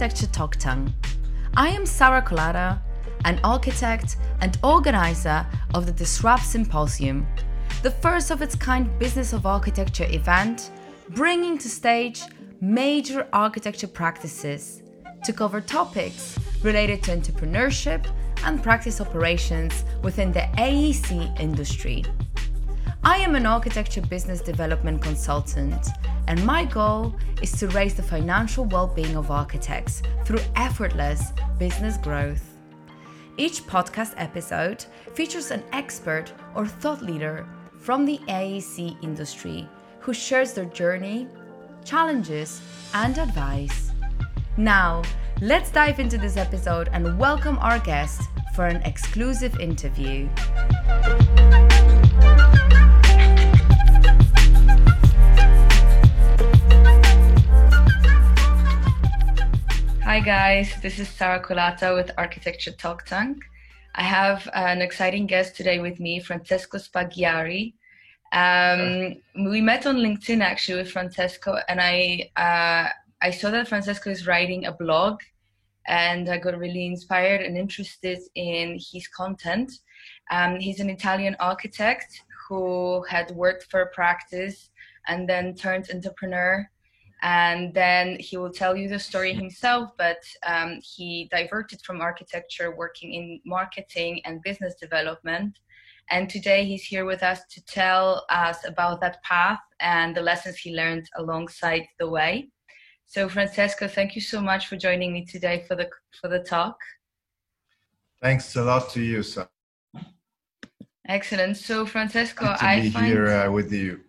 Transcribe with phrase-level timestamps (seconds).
[0.00, 0.88] Architecture Talk Tank.
[1.58, 2.80] I am Sara Kolata,
[3.26, 7.26] an architect and organizer of the Disrupt Symposium,
[7.82, 10.70] the first of its kind business of architecture event,
[11.10, 12.22] bringing to stage
[12.62, 14.82] major architecture practices
[15.22, 18.06] to cover topics related to entrepreneurship
[18.46, 22.06] and practice operations within the AEC industry.
[23.04, 25.88] I am an architecture business development consultant,
[26.30, 27.12] and my goal
[27.42, 32.56] is to raise the financial well being of architects through effortless business growth.
[33.36, 34.84] Each podcast episode
[35.14, 37.48] features an expert or thought leader
[37.80, 41.26] from the AEC industry who shares their journey,
[41.84, 42.62] challenges,
[42.94, 43.90] and advice.
[44.56, 45.02] Now,
[45.40, 48.22] let's dive into this episode and welcome our guest
[48.54, 50.28] for an exclusive interview.
[60.10, 63.44] Hi guys, this is Sara Kolata with Architecture Talk Tank.
[63.94, 67.74] I have an exciting guest today with me, Francesco Spaggiari.
[68.32, 69.14] Um,
[69.48, 72.88] we met on LinkedIn actually with Francesco, and I uh,
[73.22, 75.20] I saw that Francesco is writing a blog,
[75.86, 79.70] and I got really inspired and interested in his content.
[80.32, 84.70] Um, he's an Italian architect who had worked for a practice
[85.06, 86.68] and then turned entrepreneur
[87.22, 92.74] and then he will tell you the story himself but um, he diverted from architecture
[92.74, 95.58] working in marketing and business development.
[96.10, 100.56] And today he's here with us to tell us about that path and the lessons
[100.56, 102.48] he learned alongside the way.
[103.06, 105.88] So francesco thank you so much for joining me today for the
[106.20, 106.76] for the talk.
[108.22, 109.46] Thanks a lot to you sir.
[111.06, 111.56] Excellent.
[111.56, 114.00] So francesco Good to i be find here uh, with you.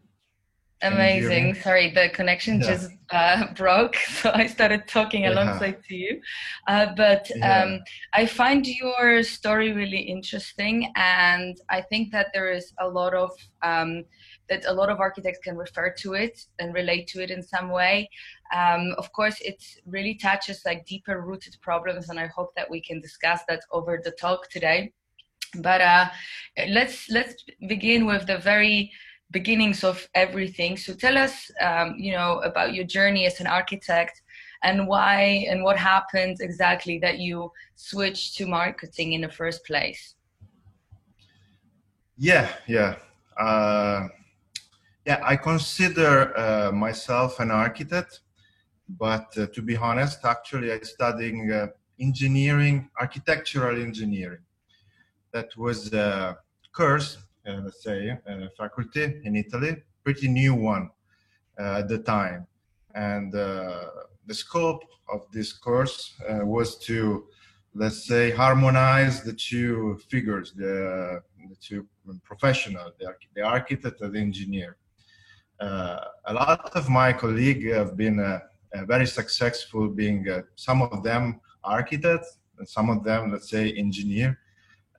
[0.83, 1.55] Amazing.
[1.55, 2.67] Sorry, the connection Yeah.
[2.67, 5.31] just uh, broke, so I started talking Yeah.
[5.31, 6.21] alongside to you.
[6.67, 7.63] Uh, but Yeah.
[7.63, 7.79] um,
[8.13, 13.31] I find your story really interesting, and I think that there is a lot of
[13.63, 14.05] um,
[14.49, 17.69] that a lot of architects can refer to it and relate to it in some
[17.69, 18.09] way.
[18.53, 22.81] Um, of course, it really touches like deeper rooted problems, and I hope that we
[22.81, 24.91] can discuss that over the talk today.
[25.55, 26.09] But uh,
[26.69, 27.35] let's let's
[27.67, 28.91] begin with the very
[29.31, 30.77] beginnings of everything.
[30.77, 34.21] So tell us, um, you know, about your journey as an architect
[34.63, 40.15] and why and what happened exactly that you switched to marketing in the first place.
[42.21, 42.95] yeah yeah
[43.37, 44.07] uh,
[45.05, 48.21] yeah i consider uh, myself an architect
[48.99, 51.67] but uh, to be honest actually i studying uh,
[51.99, 54.43] engineering architectural engineering
[55.33, 56.37] that was a
[56.71, 57.17] course
[57.71, 60.89] say a faculty in italy pretty new one
[61.59, 62.47] uh, at the time.
[62.95, 63.85] And uh,
[64.25, 67.25] the scope of this course uh, was to
[67.73, 71.87] let's say harmonize the two figures the, the two
[72.23, 74.77] professional the, the architect and the engineer.
[75.59, 78.39] Uh, a lot of my colleagues have been uh,
[78.73, 83.71] uh, very successful being uh, some of them architects and some of them let's say
[83.73, 84.37] engineer.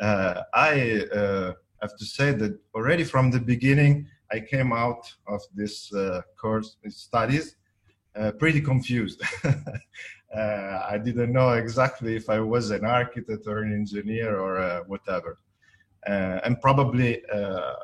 [0.00, 5.40] Uh, i uh, have to say that already from the beginning i came out of
[5.54, 7.56] this uh, course studies
[8.14, 9.22] uh, pretty confused
[10.34, 14.80] uh, I didn't know exactly if I was an architect or an engineer or uh,
[14.86, 15.38] whatever.
[16.06, 17.74] Uh, and probably, uh,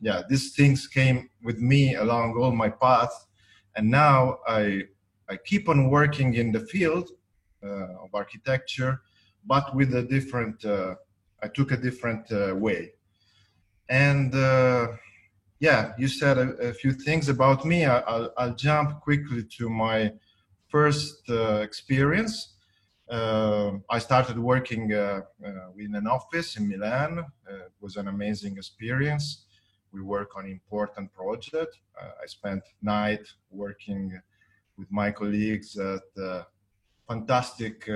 [0.00, 3.26] yeah, these things came with me along all my path.
[3.76, 4.82] And now I,
[5.28, 7.10] I keep on working in the field
[7.62, 9.02] of architecture,
[9.44, 12.92] but with a different, I took a different way.
[13.90, 14.86] And uh,
[15.58, 17.84] yeah, you said a, a few things about me.
[17.84, 20.12] I, I'll, I'll jump quickly to my
[20.68, 22.54] first uh, experience,
[23.10, 27.18] uh, I started working uh, uh, in an office in Milan.
[27.18, 29.46] Uh, it was an amazing experience.
[29.92, 31.78] We work on important project.
[32.00, 34.20] I spent night working
[34.78, 36.46] with my colleagues at
[37.08, 37.90] fantastic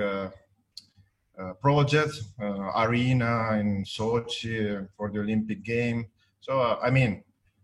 [1.37, 6.07] uh, uh, project, uh, arena in Sochi for the Olympic game.
[6.39, 7.23] So uh, I mean,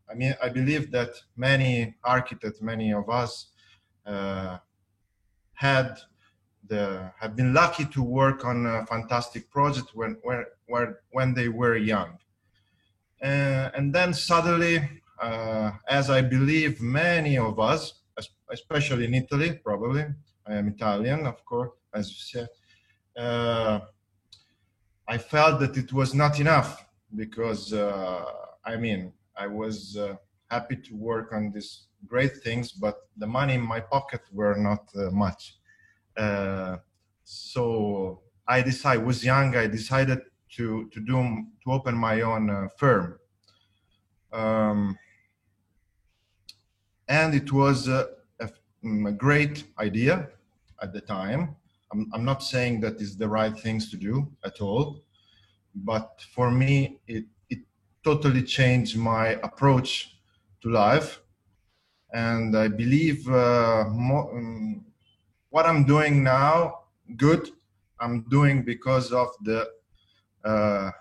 [0.09, 3.47] I mean, I believe that many architects, many of us,
[5.53, 5.99] had
[6.67, 11.49] the have been lucky to work on a fantastic project when when when, when they
[11.49, 12.17] were young
[13.21, 14.75] and then suddenly
[15.21, 18.01] uh, as i believe many of us
[18.49, 20.05] especially in italy probably
[20.47, 22.49] i am italian of course as you said
[25.07, 26.85] i felt that it was not enough
[27.15, 28.23] because uh,
[28.65, 30.15] i mean i was uh,
[30.49, 34.83] happy to work on these great things but the money in my pocket were not
[34.95, 35.55] uh, much
[36.17, 36.77] Uh,
[37.23, 39.55] so I decided was young.
[39.55, 40.21] I decided
[40.57, 43.17] to to do to open my own uh, firm,
[44.33, 44.97] um,
[47.07, 48.09] and it was a,
[48.39, 48.49] a,
[48.83, 50.29] a, great idea
[50.81, 51.55] at the time.
[51.91, 55.03] I'm, I'm not saying that is the right things to do at all,
[55.75, 57.59] but for me, it it
[58.03, 60.17] totally changed my approach
[60.61, 61.21] to life,
[62.13, 64.85] and I believe uh, um,
[65.49, 66.81] what I'm doing now
[67.17, 67.49] good.
[67.99, 69.69] I'm doing because of the
[70.43, 70.91] uh,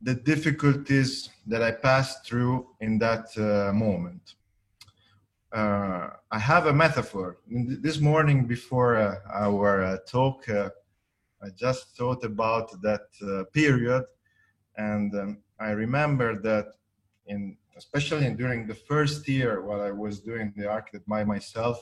[0.00, 4.34] the difficulties that I passed through in that uh, moment.
[5.56, 7.38] Uh, I have a metaphor.
[7.48, 10.68] This morning, before uh, our uh, talk, uh,
[11.42, 14.04] I just thought about that uh, period,
[14.76, 16.66] and um, I remember that
[17.26, 21.78] in especially during the first year while I was doing the architect by myself,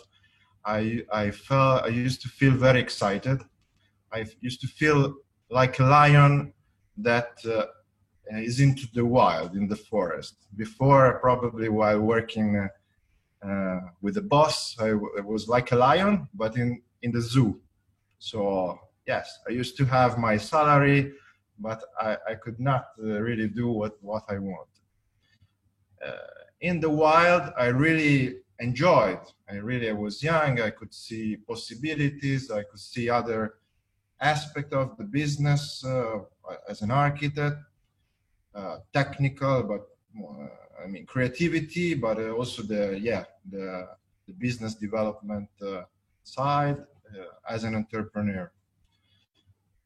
[0.65, 3.43] I I felt I used to feel very excited.
[4.13, 5.17] I used to feel
[5.51, 6.53] like a lion
[6.99, 7.65] that uh,
[8.31, 10.37] is into the wild in the forest.
[10.55, 12.69] Before, probably while working
[14.01, 17.61] with the boss, I, was like a lion, but in in the zoo.
[18.19, 21.13] So yes, I used to have my salary,
[21.59, 24.69] but I, I could not uh, really do what what I want.
[26.05, 26.13] Uh,
[26.61, 29.21] in the wild, I really enjoyed.
[29.51, 30.61] I really I was young.
[30.61, 32.51] I could see possibilities.
[32.51, 33.55] I could see other
[34.21, 36.21] aspect of the business uh,
[36.69, 37.59] as an architect,
[38.55, 39.83] uh, technical, but
[40.19, 43.89] uh, I mean creativity, but uh, also the yeah the,
[44.27, 45.83] the business development uh,
[46.23, 48.51] side uh, as an entrepreneur.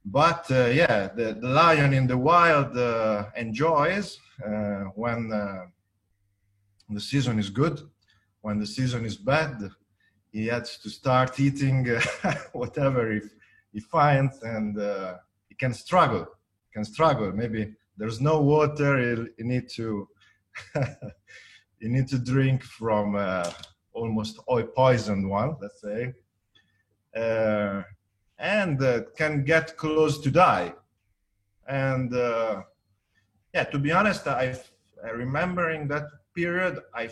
[0.04, 2.74] But yeah, the, the lion in the wild
[3.36, 4.18] enjoys
[4.94, 7.82] when the season is good
[8.40, 9.70] when the season is bad,
[10.32, 11.86] he has to start eating
[12.52, 13.20] whatever he,
[13.72, 14.78] he finds, and
[15.48, 16.26] he can struggle.
[16.66, 17.32] He can struggle.
[17.32, 19.28] Maybe there's no water.
[19.36, 20.08] He, need to
[21.80, 23.50] you need to drink from uh,
[23.92, 26.14] almost oil poisoned one, let's say,
[27.16, 27.82] uh,
[28.38, 30.72] and uh, can get close to die.
[31.66, 32.62] And uh,
[33.54, 34.58] yeah, to be honest, I
[35.14, 37.10] remembering that period, I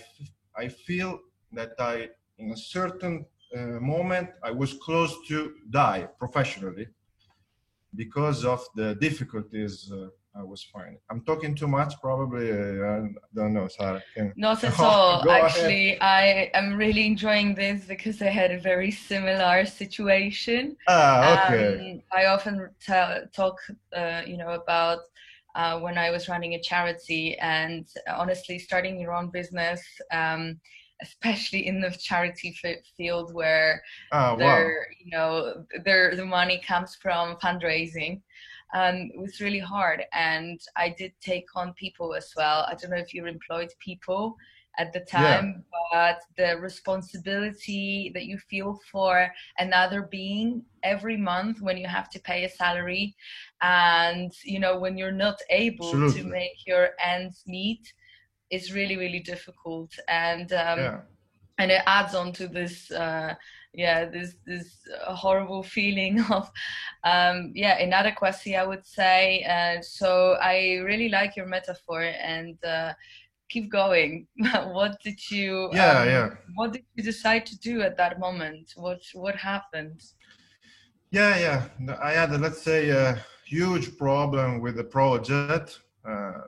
[0.57, 1.21] I feel
[1.53, 2.09] that I,
[2.39, 6.89] in a certain uh, moment, I was close to die professionally
[7.95, 10.09] because of the difficulties uh,
[10.39, 10.99] I was fine.
[11.11, 12.51] I'm talking too much, probably.
[12.51, 14.03] Uh, I don't know, Sara.
[14.15, 14.33] Can...
[14.37, 15.29] Not at all.
[15.31, 16.51] Actually, ahead.
[16.55, 20.77] I am really enjoying this because I had a very similar situation.
[20.89, 21.93] Ah, okay.
[21.93, 23.57] Um, I often talk,
[23.97, 25.01] uh, you know, about
[25.57, 27.37] uh, when I was running a charity.
[27.39, 30.61] And honestly, starting your own business, um,
[31.03, 32.55] especially in the charity
[32.97, 34.69] field where oh, wow.
[35.03, 38.21] you know, the money comes from fundraising.
[38.75, 42.67] Um, it was really hard, and I did take on people as well.
[42.69, 44.37] I don't know if you employed people
[44.79, 46.17] at the time, yeah.
[46.17, 52.21] but the responsibility that you feel for another being every month when you have to
[52.21, 53.15] pay a salary
[53.63, 56.23] and you know when you're not able Absolutely.
[56.23, 57.93] to make your ends meet
[58.51, 61.01] is really really difficult and um, yeah.
[61.59, 63.35] And it adds on to this uh,
[63.73, 66.51] yeah this this horrible feeling of
[67.05, 69.45] um, yeah inadequacy i would say.
[69.45, 72.93] Uh, so i really like your metaphor and uh,
[73.49, 74.27] keep going.
[74.79, 76.29] What did you yeah um, yeah.
[76.55, 78.73] what did you decide to do at that moment?
[78.77, 80.01] What what happened?
[81.11, 81.97] Yeah yeah.
[82.03, 85.81] I had let's say a huge problem with the project.
[86.05, 86.43] Uh,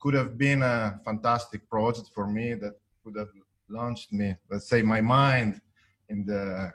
[0.00, 3.28] could have been a fantastic project for me that could have
[3.68, 5.60] launched me let's say my mind
[6.08, 6.72] in the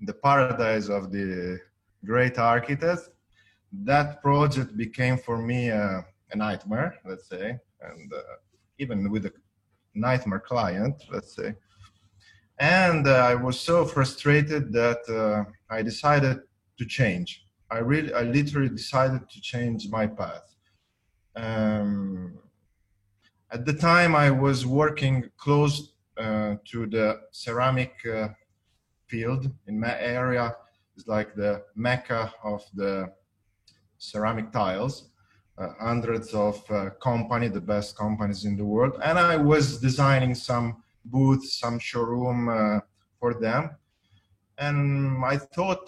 [0.00, 1.58] in the paradise of the
[2.04, 3.08] great architect.
[3.72, 8.20] that project became for me a, a nightmare let's say and uh,
[8.78, 9.32] even with a
[9.94, 11.54] nightmare client, let's say.
[12.58, 16.40] And uh, I was so frustrated that uh, I decided
[16.78, 17.44] to change.
[17.70, 20.54] I really, I literally decided to change my path.
[21.36, 22.38] Um,
[23.52, 28.28] at the time, I was working close uh, to the ceramic uh,
[29.06, 30.54] field in my area.
[30.96, 33.12] It's like the mecca of the
[33.98, 35.10] ceramic tiles
[35.60, 40.34] uh, hundreds of uh, company, the best companies in the world, and I was designing
[40.34, 42.80] some booths, some showroom uh,
[43.18, 43.76] for them,
[44.56, 45.86] and I thought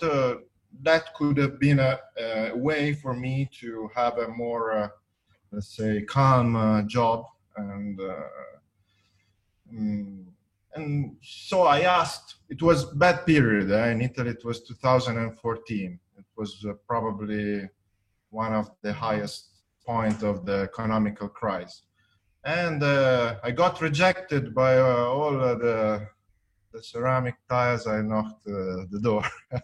[0.82, 4.92] that could have been a, a, way for me to have a more,
[5.50, 7.24] let's say, calm job
[7.56, 8.00] and.
[9.72, 10.26] Mm,
[10.74, 12.36] and so I asked.
[12.48, 13.90] It was bad period eh?
[13.92, 14.30] in Italy.
[14.30, 15.98] It was 2014.
[16.18, 17.68] It was uh, probably
[18.30, 19.48] one of the highest
[19.84, 21.82] point of the economical crisis,
[22.44, 26.08] and uh, I got rejected by uh, all the
[26.72, 27.86] the ceramic tiles.
[27.86, 29.24] I knocked uh, the door.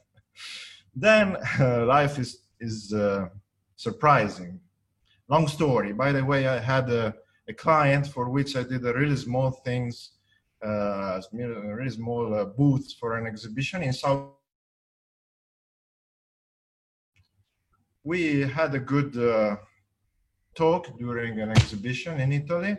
[0.95, 3.29] then uh, life is is uh,
[3.77, 4.61] surprising.
[5.29, 5.93] Long story.
[5.93, 7.15] By the way, I had a,
[7.49, 10.13] a client for which I did a really small things
[10.65, 14.33] uh, really small uh, booths for an exhibition in South.
[18.05, 19.57] We had a good uh,
[20.55, 22.77] talk during an exhibition in Italy,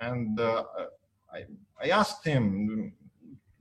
[0.00, 0.64] and uh,
[1.32, 1.44] I,
[1.82, 2.92] I asked him,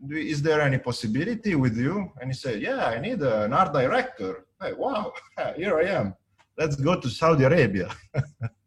[0.10, 4.45] "Is there any possibility with you?" And he said, "Yeah, I need an art director."
[4.62, 5.12] Hey, wow,
[5.55, 6.15] here I am.
[6.57, 7.89] Let's go to Saudi Arabia.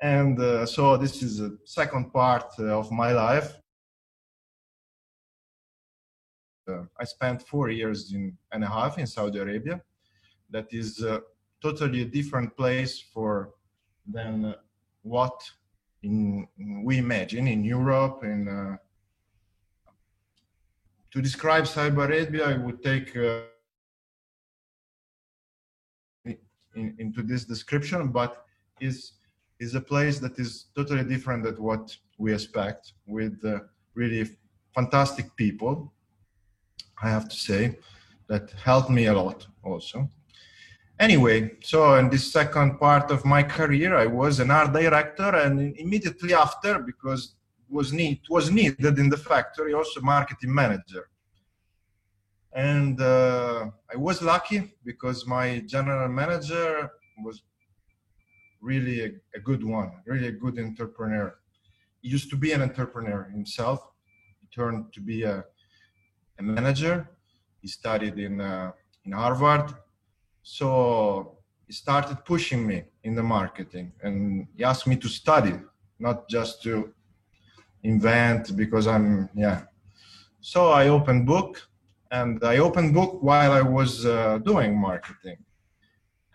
[0.00, 3.58] And uh, so this is the second part uh, of my life.
[6.66, 9.82] Uh, I spent four years in, and a half in Saudi Arabia.
[10.48, 11.18] That is uh,
[11.62, 13.50] totally a different place for
[14.06, 14.54] than
[15.02, 15.38] what
[16.02, 16.48] in,
[16.84, 18.24] we imagine in Europe.
[18.24, 18.76] In, uh,
[21.10, 23.42] to describe Saudi Arabia, I would take uh,
[26.24, 28.46] in, into this description, but
[28.80, 29.12] is
[29.60, 33.60] is a place that is totally different than what we expect with uh,
[33.94, 34.24] really
[34.74, 35.92] fantastic people
[37.02, 37.76] i have to say
[38.28, 40.08] that helped me a lot also.
[40.98, 41.38] Anyway
[41.70, 46.32] so in this second part of my career i was an art director and immediately
[46.34, 47.22] after because
[47.68, 51.04] it was need was needed in the factory also marketing manager.
[52.52, 56.90] And uh, i was lucky because my general manager
[57.24, 57.42] was
[58.60, 61.34] really a, a, good one, really a good entrepreneur.
[62.02, 63.80] He used to be an entrepreneur himself.
[64.40, 65.44] He turned to be a,
[66.38, 67.10] a manager.
[67.60, 68.72] He studied in uh,
[69.04, 69.74] in Harvard,
[70.42, 75.54] so he started pushing me in the marketing, and he asked me to study,
[75.98, 76.92] not just to
[77.82, 79.62] invent because I'm yeah.
[80.40, 81.60] So I opened book,
[82.10, 85.38] and I opened book while I was uh, doing marketing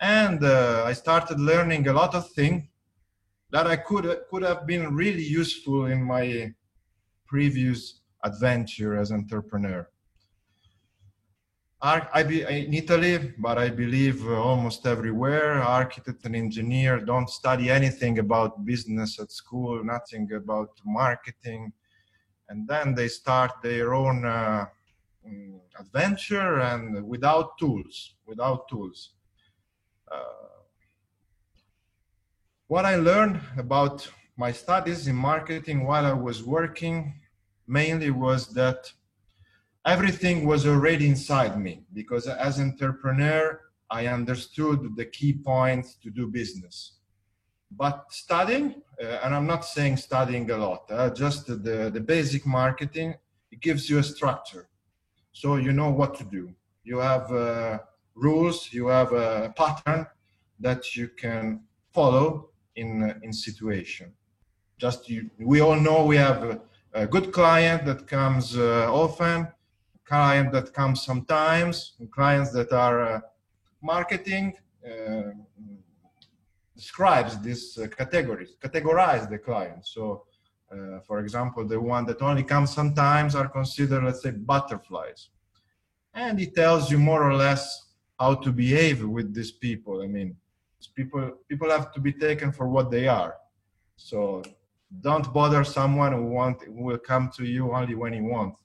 [0.06, 2.64] and uh, I started learning a lot of things
[3.52, 6.26] that I could could have been really useful in my
[7.26, 7.80] previous
[8.24, 9.82] adventure as entrepreneur.
[12.20, 17.70] I be in Italy, but I believe uh, almost everywhere, architect and engineer don't study
[17.70, 21.62] anything about business at school, nothing about marketing,
[22.50, 24.66] and then they start their own uh,
[25.28, 26.84] mm, adventure and
[27.14, 29.15] without tools, without tools
[32.68, 37.22] what I learned about my studies in marketing while I was working
[37.68, 38.92] mainly was that
[39.86, 46.28] everything was already inside me because as entrepreneur I understood the key points to do
[46.28, 46.94] business.
[47.72, 52.46] But studying, uh, and I'm not saying studying a lot, uh, just the, the basic
[52.46, 53.16] marketing,
[53.52, 54.68] it gives you a structure.
[55.34, 56.54] So you know what to do.
[56.84, 57.80] You have uh,
[58.16, 60.08] rules, you have a pattern
[60.60, 61.62] that you can
[61.94, 64.12] follow in in situation.
[64.78, 66.62] Just you, we all know we have a,
[66.94, 69.48] a good client that comes uh, often,
[70.04, 73.20] client that comes sometimes, clients that are uh,
[73.82, 74.54] marketing
[74.86, 75.32] uh,
[76.76, 79.86] describes these uh, categories, categorize the client.
[79.86, 80.26] So,
[80.72, 85.30] uh, for example, the one that only comes sometimes are considered, let's say, butterflies,
[86.14, 87.85] and it tells you more or less
[88.20, 90.02] how to behave with these people.
[90.02, 90.36] I mean,
[90.96, 93.36] people people have to be taken for what they are.
[93.98, 94.44] So
[95.02, 98.58] don't bother someone who want who will come to you only when he wants.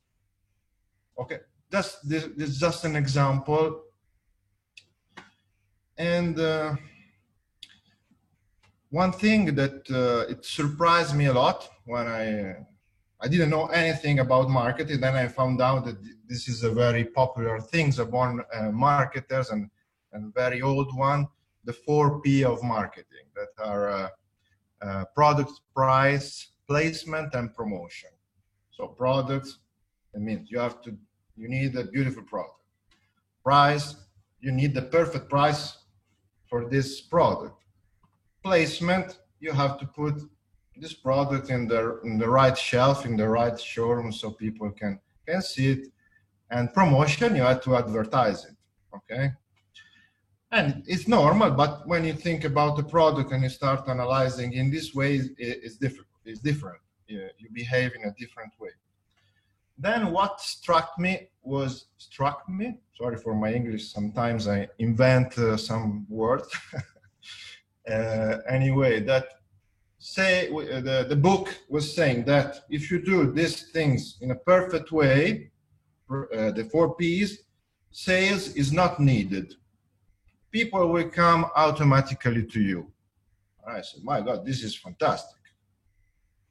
[1.19, 3.83] Okay, that's this, this is just an example.
[5.99, 6.77] And uh,
[8.91, 12.57] one thing that uh, it surprised me a lot when I
[13.23, 15.01] I didn't know anything about marketing.
[15.01, 19.71] Then I found out that this is a very popular thing among uh, marketers and
[20.13, 21.29] and very old one,
[21.65, 24.09] the four P of marketing that are uh,
[24.83, 28.11] uh, product, price, placement, and promotion.
[28.71, 29.59] So products,
[30.15, 30.97] it means you have to,
[31.37, 32.55] you need a beautiful product.
[33.45, 33.95] Price,
[34.41, 35.79] you need the perfect price
[36.49, 37.63] for this product.
[38.43, 40.15] Placement, you have to put
[40.81, 44.99] this product in the in the right shelf in the right showroom so people can
[45.27, 45.87] can see it
[46.51, 48.57] and promotion you have to advertise it
[48.95, 49.31] okay
[50.53, 54.71] and it's normal but when you think about the product and you start analyzing in
[54.71, 58.71] this way it's different it's different you, behave in a different way.
[59.79, 62.79] Then what struck me was struck me.
[62.97, 63.93] Sorry for my English.
[63.93, 66.49] Sometimes I invent uh, some words.
[67.91, 69.40] uh, anyway, that
[70.01, 74.35] say uh, the, the book was saying that if you do these things in a
[74.35, 75.51] perfect way,
[76.11, 77.45] uh, the four P's,
[77.93, 79.55] sales is not needed.
[80.51, 82.91] People will come automatically to you.
[83.67, 85.39] I said, my God, this is fantastic.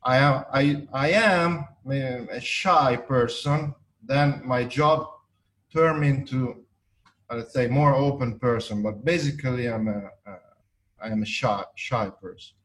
[0.03, 3.73] I am, I, I am a shy person.
[4.03, 5.07] Then my job
[5.73, 6.63] turned into,
[7.29, 8.83] let's say, more open person.
[8.83, 10.35] But basically, I'm a, a
[11.01, 12.55] I am a shy, shy person.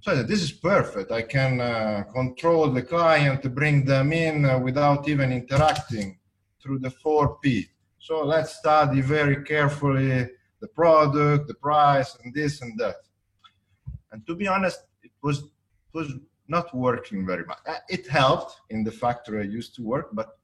[0.00, 1.10] So said, this is perfect.
[1.10, 6.18] I can uh, control the client, to bring them in uh, without even interacting
[6.62, 7.66] through the four P.
[7.98, 10.28] So let's study very carefully
[10.60, 12.96] the product, the price, and this and that.
[14.12, 16.14] And to be honest, it was it was
[16.46, 17.58] not working very much.
[17.66, 20.38] Uh, it helped in the factory I used to work, but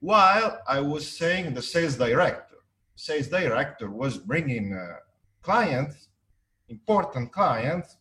[0.00, 2.56] while I was saying the sales director,
[2.96, 4.96] sales director was bringing uh,
[5.42, 6.08] clients,
[6.68, 7.98] important clients,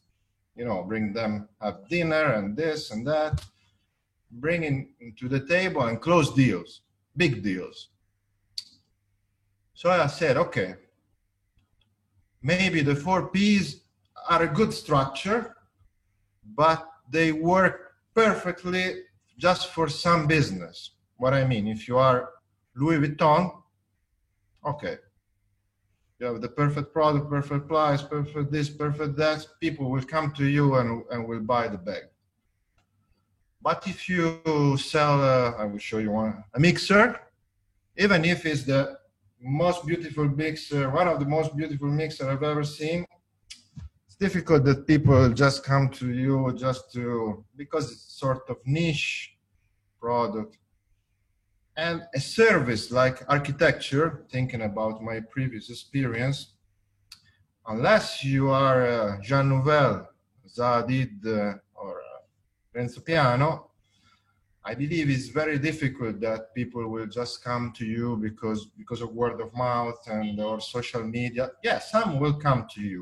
[0.59, 3.41] you know, bring them have dinner and this and that,
[4.29, 6.81] bringing to the table and close deals,
[7.15, 7.87] big deals.
[9.73, 10.75] So I said, okay,
[12.41, 13.83] maybe the four P's
[14.29, 15.55] are a good structure,
[16.43, 19.03] but they work perfectly
[19.37, 20.91] just for some business.
[21.15, 22.31] What I mean, if you are
[22.75, 23.49] Louis Vuitton,
[24.65, 24.97] okay,
[26.19, 30.45] you have the perfect product, perfect price, perfect this, perfect that, people will come to
[30.45, 32.03] you and, and will buy the bag.
[33.61, 37.19] But if you sell, a, I will show you one, a mixer,
[37.97, 38.97] even if it's the
[39.41, 43.05] most beautiful mixer, one of the most beautiful mixer I've ever seen,
[44.05, 49.37] it's difficult that people just come to you just to because it's sort of niche
[49.99, 50.57] product
[51.79, 56.37] and a service like architecture thinking about my previous experience
[57.67, 59.95] unless you are uh, jean nouvel
[60.57, 62.19] zadid uh, or uh,
[62.73, 63.49] renzo piano
[64.65, 69.09] i believe it's very difficult that people will just come to you because because of
[69.21, 71.45] word of mouth and or social media.
[71.63, 73.01] Yeah some will come to you.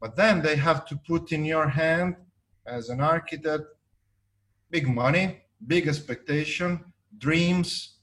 [0.00, 2.16] But then they have to put in your hand
[2.76, 3.66] as an architect
[4.70, 5.26] big money,
[5.72, 6.70] big expectation,
[7.18, 7.96] dreams,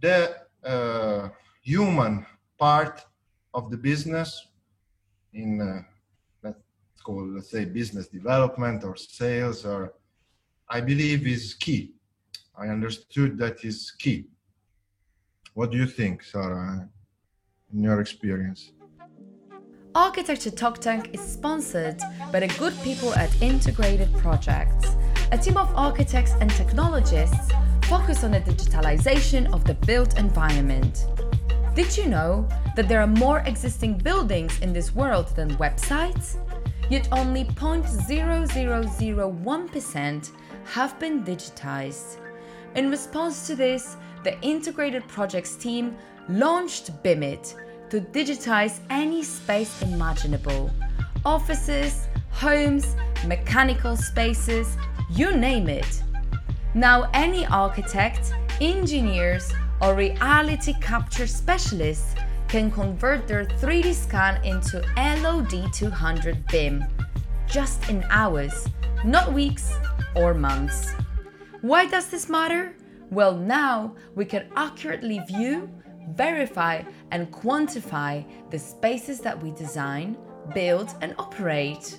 [0.00, 1.28] the uh,
[1.62, 2.26] human
[2.58, 3.04] part
[3.52, 4.48] of the business
[5.32, 5.82] in uh,
[6.42, 9.94] let's call let's say business development or sales or
[10.68, 11.92] I believe is key.
[12.56, 14.26] I understood that is key.
[15.54, 16.88] What do you think, Sara,
[17.72, 18.72] in your experience?
[19.94, 22.00] Architecture Talk Tank is sponsored
[22.32, 24.96] by the good people at Integrated Projects,
[25.30, 27.52] a team of architects and technologists
[27.84, 31.06] focused on the digitalization of the built environment.
[31.74, 36.38] Did you know that there are more existing buildings in this world than websites?
[36.88, 40.30] Yet only 0.0001%
[40.72, 42.16] have been digitized.
[42.74, 45.96] In response to this, the Integrated Projects team
[46.28, 47.54] launched BIMIT,
[47.90, 50.70] to digitize any space imaginable
[51.24, 54.76] offices, homes, mechanical spaces,
[55.10, 56.02] you name it.
[56.74, 62.14] Now, any architect, engineers, or reality capture specialists
[62.48, 66.84] can convert their 3D scan into LOD200 BIM
[67.46, 68.68] just in hours,
[69.04, 69.76] not weeks
[70.16, 70.92] or months.
[71.60, 72.74] Why does this matter?
[73.10, 75.68] Well, now we can accurately view
[76.10, 80.16] verify, and quantify the spaces that we design,
[80.54, 81.98] build, and operate.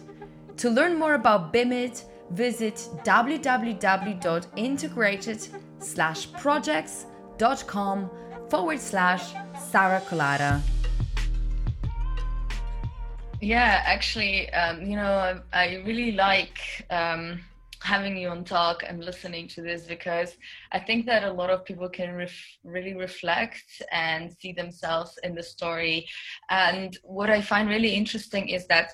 [0.57, 5.47] To learn more about BIMIT, visit www.integrated
[6.33, 8.09] projects.com
[8.49, 10.61] forward slash Sara Kolata.
[13.41, 17.41] Yeah, actually, um, you know, I, I really like um,
[17.85, 20.37] having you on talk and listening to this because
[20.71, 25.35] I think that a lot of people can ref- really reflect and see themselves in
[25.35, 26.07] the story.
[26.49, 28.91] And what I find really interesting is that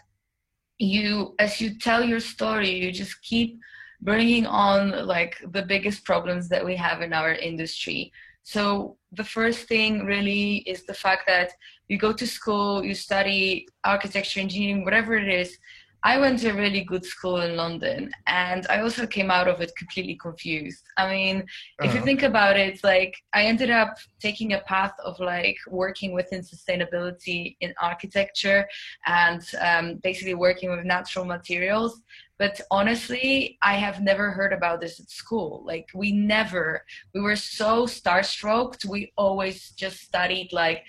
[0.82, 3.60] you, as you tell your story, you just keep
[4.02, 8.12] bringing on like the biggest problems that we have in our industry.
[8.44, 11.52] So the first thing really is the fact that
[11.88, 15.58] you go to school, you study architecture, engineering, whatever it is,
[16.04, 19.62] I went to a really good school in London and I also came out of
[19.62, 20.84] it completely confused.
[20.98, 21.86] I mean, uh-huh.
[21.86, 22.06] if you uh-huh.
[22.06, 27.56] think about it, like I ended up taking a path of like working within sustainability
[27.62, 28.68] in architecture
[29.06, 32.02] and um, basically working with natural materials.
[32.42, 35.52] But honestly i have never heard about this at school.
[35.72, 36.66] Like we never
[37.14, 38.72] we were so starstruck.
[38.94, 40.80] We always just studied like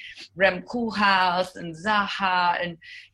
[0.43, 2.73] rem koolhaas and zaha and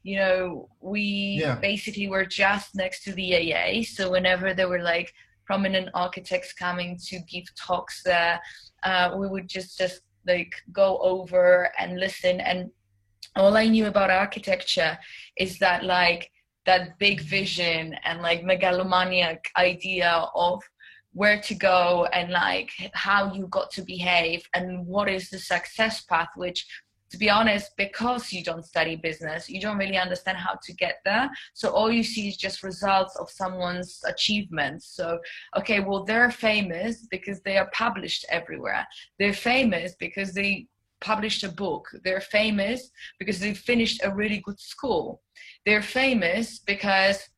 [0.08, 1.04] you know we
[1.42, 1.56] yeah.
[1.70, 5.08] basically were just next to the aa so whenever there were like
[5.48, 8.34] prominent architects coming to give talks there
[8.88, 9.98] uh, we would just just
[10.32, 11.48] like go over
[11.80, 12.34] and listen.
[12.50, 12.70] And
[13.36, 14.94] all i knew about architecture
[15.44, 16.30] is that like
[16.68, 20.62] that big vision and like megalomaniac idea of
[21.14, 26.02] where to go and like how you got to behave and what is the success
[26.02, 26.66] path which
[27.08, 30.96] to be honest because you don't study business you don't really understand how to get
[31.06, 31.30] there.
[31.54, 34.94] So all you see is just results of someone's achievements.
[34.94, 35.18] So
[35.58, 38.86] okay well they're famous because they are published everywhere.
[39.18, 40.66] They're famous because they
[41.00, 41.88] published a book.
[42.04, 45.22] They're famous because they finished a really good school.
[45.64, 47.28] They're famous because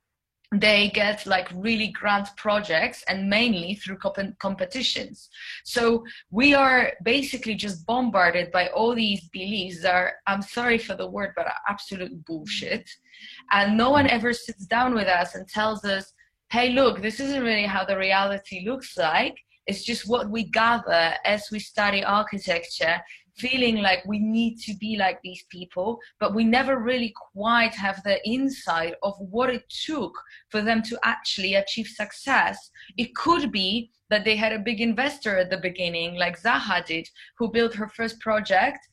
[0.52, 5.28] they get like really grant projects and mainly through comp- competitions.
[5.64, 10.96] So we are basically just bombarded by all these beliefs that are i'm sorry for
[10.96, 12.90] the word but absolute bullshit.
[13.52, 16.12] And no one ever sits down with us and tells us
[16.50, 19.36] hey look this isn't really how the reality looks like.
[19.68, 23.00] It's just what we gather as we study architecture
[23.36, 28.02] feeling like we need to be like these people, but we never really quite have
[28.02, 30.12] the insight of what it took
[30.48, 32.70] for them to actually achieve success.
[32.96, 37.08] It could be that they had a big investor at the beginning, like Zaha did,
[37.38, 38.86] who built her first project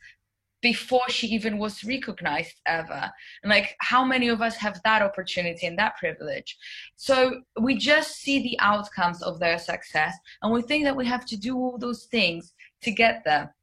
[0.61, 3.11] before she even was recognized ever.
[3.43, 6.57] And like, how many of us have that opportunity and that privilege?
[6.95, 11.25] So we just see the outcomes of their success, and we think that we have
[11.27, 13.55] to do all those things to get there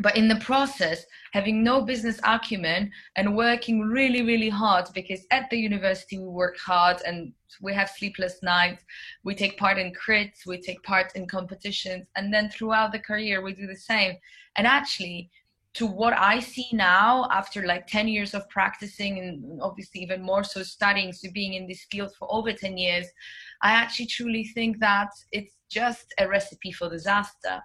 [0.00, 5.48] but in the process having no business acumen and working really really hard because at
[5.50, 8.84] the university we work hard and we have sleepless nights
[9.24, 13.42] we take part in crits we take part in competitions and then throughout the career
[13.42, 14.14] we do the same.
[14.56, 15.30] And actually
[15.74, 20.42] to what i see now after like 10 years of practicing and obviously even more
[20.42, 23.06] so studying so being in this field for over 10 years
[23.62, 27.60] i actually truly think that it's just a recipe for disaster.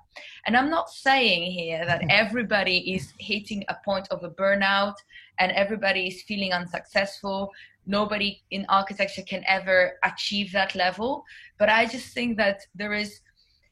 [0.45, 2.10] And I'm not saying here that mm-hmm.
[2.10, 4.95] everybody is hitting a point of a burnout
[5.39, 7.49] and everybody is feeling unsuccessful.
[7.86, 11.23] Nobody in architecture can ever achieve that level.
[11.60, 13.19] But I just think that there is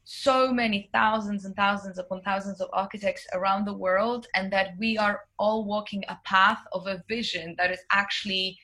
[0.03, 4.97] so many thousands and thousands upon thousands of architects around the world, and that we
[4.97, 8.57] are all walking a path of a vision that is actually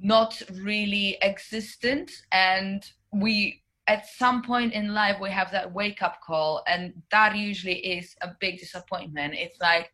[0.00, 2.10] not really existent.
[2.32, 7.36] And we at some point in life we have that wake up call and that
[7.36, 9.90] usually is a big disappointment it's like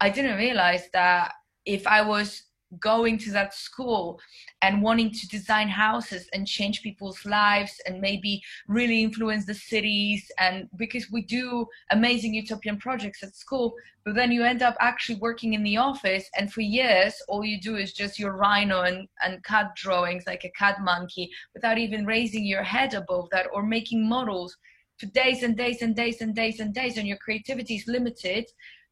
[0.00, 1.32] i didn't realize that
[1.64, 2.42] if i was
[2.80, 4.20] going to that school
[4.62, 10.30] and wanting to design houses and change people's lives and maybe really influence the cities
[10.38, 13.72] and because we do amazing utopian projects at school
[14.04, 17.60] but then you end up actually working in the office and for years all you
[17.60, 22.04] do is just your rhino and, and CAD drawings like a CAD monkey without even
[22.04, 24.56] raising your head above that or making models
[24.98, 28.44] for days and days and days and days and days and your creativity is limited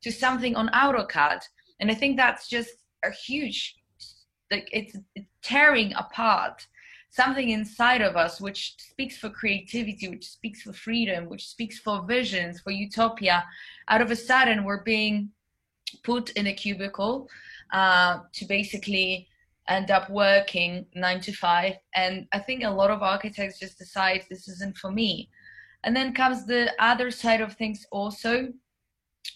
[0.02, 1.40] to something on AutoCAD.
[1.80, 2.70] And I think that's just
[3.10, 3.76] huge
[4.50, 6.66] like it's, it's tearing apart
[7.10, 12.04] something inside of us which speaks for creativity which speaks for freedom which speaks for
[12.06, 13.44] visions for utopia.
[13.88, 15.30] Out of a sudden we're being
[16.04, 17.28] put in a cubicle
[17.72, 19.28] uh, to basically
[19.68, 21.74] end up working nine to five.
[21.94, 25.30] And i think a lot of architects just decide this isn't for me.
[25.84, 28.48] And then comes the other side of things also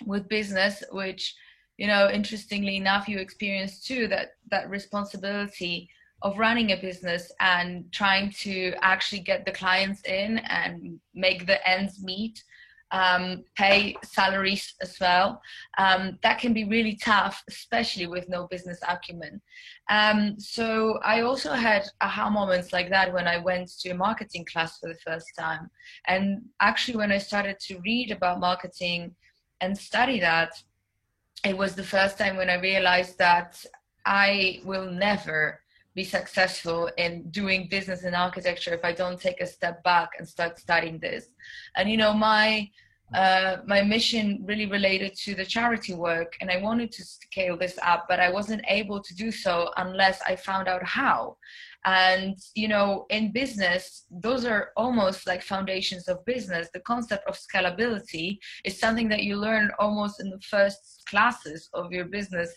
[0.06, 1.34] with business which
[1.80, 5.88] you know interestingly enough you experience too that that responsibility
[6.22, 11.58] of running a business and trying to actually get the clients in and make the
[11.66, 12.44] ends meet
[12.92, 15.40] um, pay salaries as well.
[15.78, 19.40] Um, that can be really tough, especially with no business acumen.
[19.88, 24.44] Um, so I also had aha moments like that when I went to a marketing
[24.44, 25.70] class for the first time.
[26.08, 29.14] And actually, when I started to read about marketing
[29.60, 30.50] and study that,
[31.44, 33.64] it was the first time when I realized that
[34.04, 35.60] I will never
[35.94, 40.28] be successful in doing business in architecture if I don't take a step back and
[40.28, 41.26] start studying this.
[41.76, 42.70] And you know, my
[43.14, 47.78] uh, my mission really related to the charity work, and I wanted to scale this
[47.82, 51.36] up, but I wasn't able to do so unless I found out how.
[51.86, 56.68] And you know in business those are almost like foundations of business.
[56.74, 61.90] The concept of scalability is something that you learn almost in the first classes of
[61.90, 62.50] your business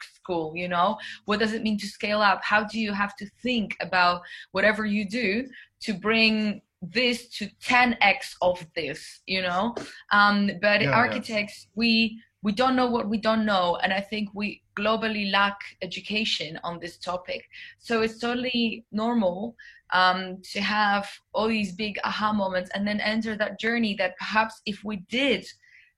[0.00, 0.98] school you know?
[1.24, 2.40] What does it mean to scale up?
[2.42, 5.48] How do you have to think about whatever you do
[5.82, 9.74] to bring this to 10x of this you know?
[10.12, 11.72] Um but yeah, architects yeah.
[11.74, 16.58] we we don't know what we don't know and i think we globally lack education
[16.64, 17.48] on this topic.
[17.78, 19.56] So it's totally normal
[19.92, 24.60] um, to have all these big aha moments and then enter that journey that perhaps
[24.66, 25.46] if we did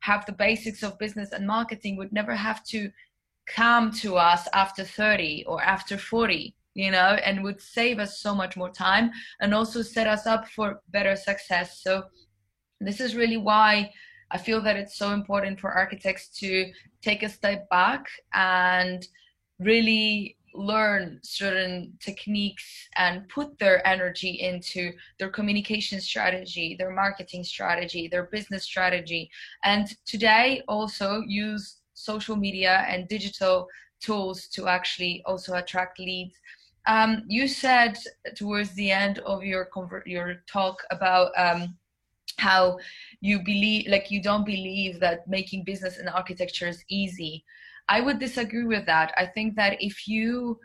[0.00, 2.90] have the basics of business and marketing would never have to
[3.46, 8.34] come to us after 30 or after 40 you know and would save us so
[8.34, 12.02] much more time and also set us up for better success so
[12.80, 13.90] this is really why
[14.30, 16.70] i feel that it's so important for architects to
[17.02, 19.06] take a step back and
[19.58, 28.08] really learn certain techniques and put their energy into their communication strategy, their marketing strategy,
[28.08, 29.30] their business strategy,
[29.64, 33.66] and today also use social media and digital
[34.00, 36.34] tools to actually also attract leads.
[36.86, 37.96] Um, you said
[38.36, 41.76] towards the end of your conver- your talk about um,
[42.38, 42.78] how
[43.20, 47.44] you believe, like you don't believe that making business in architecture is easy.
[47.88, 49.12] I would disagree with that.
[49.16, 50.58] I think that if you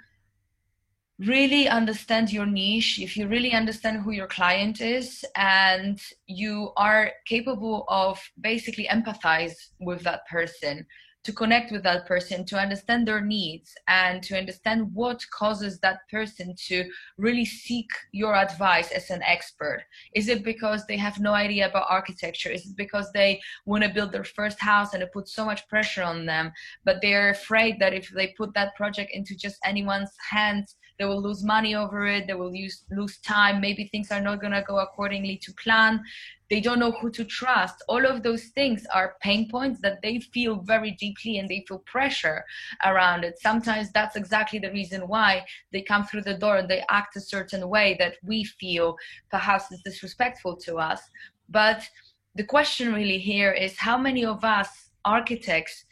[1.20, 7.12] really understand your niche, if you really understand who your client is, and you are
[7.26, 10.86] capable of basically empathize with that person,
[11.28, 16.00] to connect with that person, to understand their needs, and to understand what causes that
[16.10, 16.86] person to
[17.18, 19.84] really seek your advice as an expert.
[20.16, 22.50] Is it because they have no idea about architecture?
[22.50, 25.68] Is it because they want to build their first house and it puts so much
[25.68, 26.54] pressure on them,
[26.86, 31.22] but they're afraid that if they put that project into just anyone's hands, they will
[31.22, 34.64] lose money over it they will use lose time maybe things are not going to
[34.68, 36.04] go accordingly to plan.
[36.50, 37.84] They don't know who to trust.
[37.90, 41.80] All of those things are pain points that they feel very deeply and they feel
[41.80, 42.46] pressure
[42.86, 43.38] around it.
[43.40, 47.22] Sometimes that's exactly the reason why they come through the door and they act a
[47.22, 48.96] certain way that we feel
[49.30, 51.02] perhaps is disrespectful to us.
[51.50, 51.88] But
[52.36, 55.86] the question really here is how many of us architects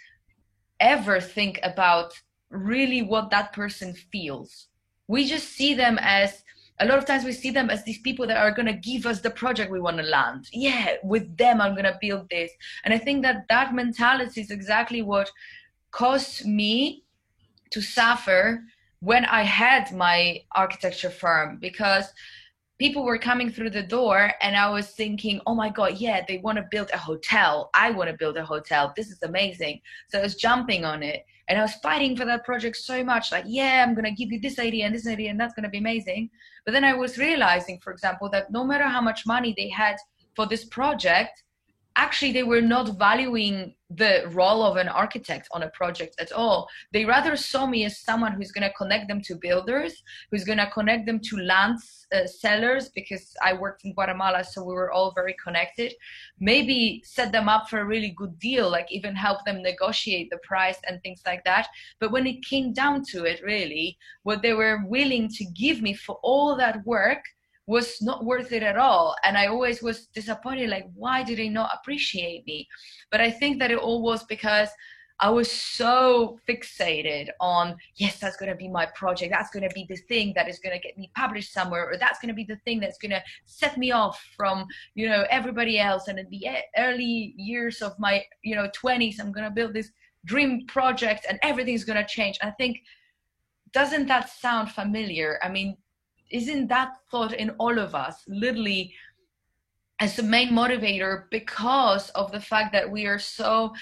[0.79, 2.13] ever think about
[2.49, 4.67] really what that person feels
[5.07, 6.43] we just see them as
[6.79, 9.05] a lot of times we see them as these people that are going to give
[9.05, 10.47] us the project we want to land.
[10.51, 12.51] Yeah with them i'm going to build this.
[12.83, 15.31] And i think that that mentality is exactly what
[15.91, 17.03] caused me
[17.71, 18.63] to suffer
[18.99, 22.05] when i had my architecture firm because
[22.77, 26.37] people were coming through the door and i was thinking oh my god yeah they
[26.39, 27.69] want to build a hotel.
[27.73, 28.93] I want to build a hotel.
[28.95, 29.79] This is amazing.
[30.09, 33.31] So i was jumping on it and I was fighting for that project so much,
[33.31, 35.77] like, yeah, I'm gonna give you this idea and this idea, and that's gonna be
[35.77, 36.29] amazing.
[36.65, 39.95] But then I was realizing, for example, that no matter how much money they had
[40.35, 41.43] for this project,
[41.95, 46.67] actually they were not valuing the role of an architect on a project at all.
[46.91, 50.57] They rather saw me as someone who's going to connect them to builders, who's going
[50.57, 51.77] to connect them to land
[52.13, 55.93] uh, sellers, because I worked in Guatemala, so we were all very connected.
[56.39, 60.39] Maybe set them up for a really good deal, like even help them negotiate the
[60.39, 61.67] price and things like that.
[61.99, 65.93] But when it came down to it, really, what they were willing to give me
[65.93, 67.23] for all that work
[67.67, 71.49] was not worth it at all and i always was disappointed like why did they
[71.49, 72.67] not appreciate me
[73.11, 74.69] but i think that it all was because
[75.19, 79.31] I was so fixated on, yes, that's going to be my project.
[79.31, 81.97] That's going to be the thing that is going to get me published somewhere, or
[81.97, 85.25] that's going to be the thing that's going to set me off from, you know,
[85.29, 86.09] everybody else.
[86.09, 86.47] And in the
[86.77, 89.91] early years of my, you know, 20s, I'm going to build this
[90.25, 92.37] dream project and everything's going to change.
[92.41, 92.79] I think,
[93.71, 95.39] doesn't that sound familiar?
[95.41, 95.77] I mean,
[96.31, 98.93] isn't that thought in all of us literally
[99.99, 103.73] as the main motivator because of the fact that we are so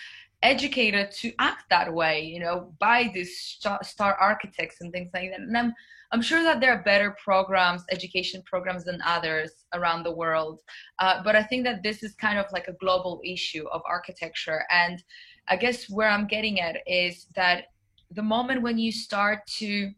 [0.43, 5.39] educated to act that way you know by these star architects and things like that.
[5.39, 5.73] And i'm
[6.11, 10.59] i'm sure that there are better programs education programs than others around the world.
[10.99, 14.63] Uh, but i think that this is kind of like a global issue of architecture.
[14.69, 15.01] And
[15.47, 17.65] i guess where i'm getting at is that
[18.11, 19.91] the moment when you start to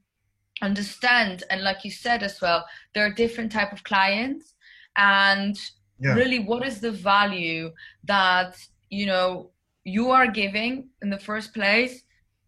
[0.62, 4.54] understand and like you said as well there are different type of clients
[4.98, 5.60] and
[6.00, 6.13] yeah.
[6.13, 7.72] really what is the value
[8.06, 8.58] that
[8.89, 9.50] you know
[9.84, 12.04] you are giving in the first place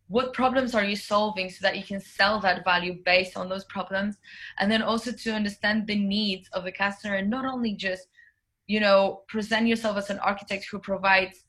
[0.09, 3.65] what problems are you solving so that you can sell that value based on those
[3.65, 4.17] problems
[4.59, 8.07] and then also to understand the needs of the customer and not only just
[8.67, 11.43] you know present yourself as an architect who provides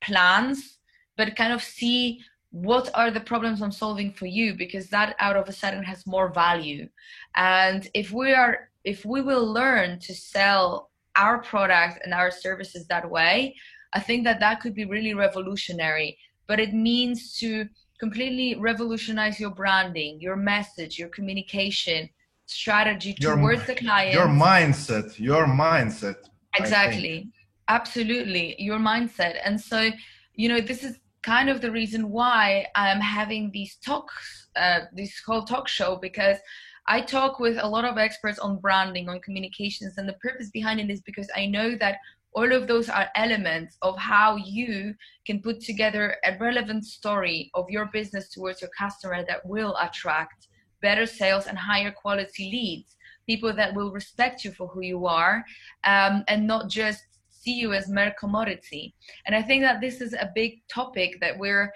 [0.00, 0.78] plans
[1.16, 4.54] but kind of see what are the problems i'm solving for you?
[4.54, 6.88] Because that out of a sudden has more value.
[7.36, 12.86] And if we are if we will learn to sell our product and our services
[12.86, 13.54] that way
[13.92, 16.18] i think that that could be really revolutionary.
[16.46, 17.68] But it means to
[18.00, 22.08] completely revolutionize your branding, your message, your communication
[22.46, 24.14] strategy Your- towards the client.
[24.14, 26.16] Your mindset, your mindset.
[26.54, 27.28] Exactly.
[27.68, 28.56] Absolutely.
[28.58, 29.38] Your mindset.
[29.44, 29.90] And so
[30.34, 35.12] you know this is kind of the reason why i'm having these talks uh, this
[35.26, 36.38] whole talk show because
[36.86, 40.80] i talk with a lot of experts on branding on communications and the purpose behind
[40.80, 41.96] it is because i know that
[42.32, 44.94] all of those are elements of how you
[45.26, 50.48] can put together a relevant story of your business towards your customer that will attract
[50.80, 55.44] better sales and higher quality leads people that will respect you for who you are
[55.84, 57.02] um, and not just
[57.40, 58.94] see you as mere commodity.
[59.26, 61.72] And I think that this is a big topic that we're,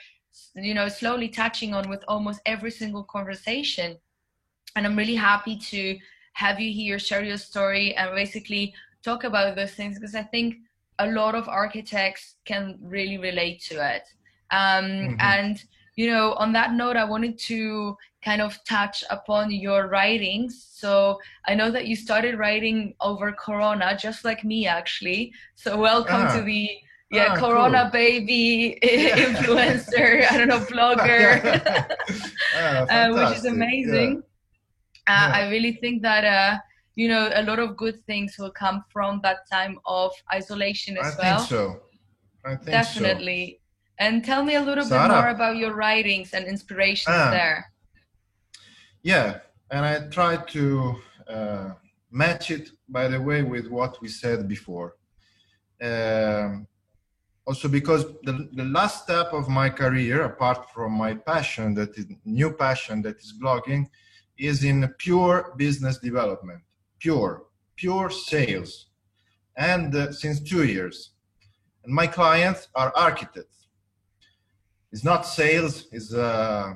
[0.54, 3.96] you know, slowly touching on with almost every single conversation.
[4.76, 5.98] And I'm really happy to
[6.34, 10.56] have you here, share your story, and basically talk about those things because I think
[10.98, 14.04] a lot of architects can really relate to it.
[14.50, 15.16] Um, Mhm.
[15.20, 15.64] And
[15.96, 20.66] you know, on that note, I wanted to kind of touch upon your writings.
[20.70, 25.32] So I know that you started writing over Corona, just like me, actually.
[25.54, 26.36] So welcome Ah.
[26.36, 26.68] to the
[27.10, 27.90] yeah Ah, Corona cool.
[28.00, 30.24] baby influencer.
[30.30, 31.28] I don't know blogger.
[32.56, 34.22] Ah, uh, which is amazing.
[35.08, 35.14] Yeah.
[35.14, 35.38] Uh, Yeah.
[35.38, 36.58] I really think that uh,
[36.94, 41.02] you know a lot of good things will come from that time of isolation Yeah.
[41.02, 41.38] I as well.
[41.38, 41.62] think so.
[42.44, 43.04] I think so.
[44.02, 47.30] And tell me a little bit more about your writings and inspirations Ah.
[47.38, 47.58] there.
[49.12, 49.28] Yeah,
[49.70, 50.64] and I try to
[51.36, 51.68] uh,
[52.10, 54.88] match it, by the way, with what we said before.
[55.88, 56.66] Um,
[57.48, 62.06] also, because the, the last step of my career, apart from my passion, that is
[62.24, 63.82] new passion, that is blogging,
[64.36, 66.62] is in pure business development,
[66.98, 67.32] pure,
[67.76, 68.70] pure sales,
[69.56, 70.96] and uh, since two years.
[71.84, 73.61] And my clients are architects.
[74.92, 75.86] It's not sales.
[75.90, 76.74] It's uh,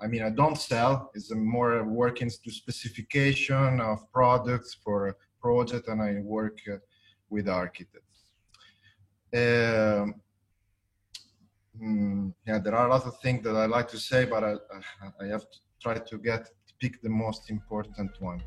[0.00, 1.10] I mean, I don't sell.
[1.14, 6.76] It's more working to specification of products for a project, and I work uh,
[7.30, 8.18] with architects.
[9.34, 10.14] Um,
[11.80, 14.54] mm, yeah, there are a lot of things that I like to say, but I,
[15.20, 16.50] I have to try to get
[16.80, 18.42] pick the most important one.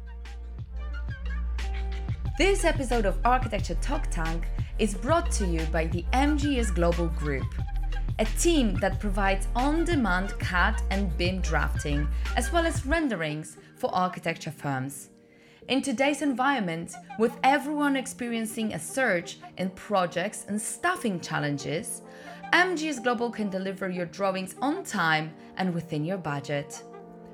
[2.37, 7.47] This episode of Architecture Talk Tank is brought to you by the MGS Global Group,
[8.19, 13.93] a team that provides on demand CAD and BIM drafting, as well as renderings for
[13.93, 15.09] architecture firms.
[15.67, 22.03] In today's environment, with everyone experiencing a surge in projects and staffing challenges,
[22.53, 26.83] MGS Global can deliver your drawings on time and within your budget.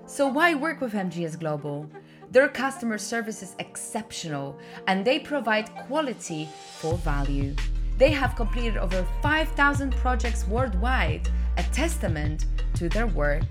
[0.08, 1.90] So, why work with MGS Global?
[2.32, 6.48] Their customer service is exceptional and they provide quality
[6.80, 7.54] for value.
[8.02, 13.44] They have completed over 5,000 projects worldwide, a testament to their work.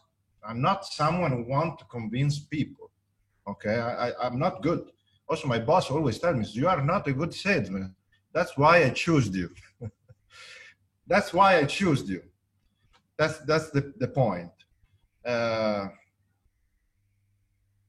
[0.48, 2.92] I'm not someone who want to convince people.
[3.48, 4.92] Okay, I, I, I'm not good.
[5.28, 7.96] Also, my boss always tells me, "You are not a good salesman."
[8.34, 9.50] That's why I chose you.
[11.08, 12.22] that's why I chose you.
[13.18, 14.52] That's that's the the point.
[15.26, 15.88] Uh,